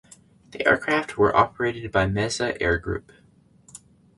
The 0.49 0.65
aircraft 0.67 1.15
were 1.19 1.35
operated 1.37 1.91
by 1.91 2.07
Mesa 2.07 2.59
Air 2.59 2.79
Group. 2.79 3.11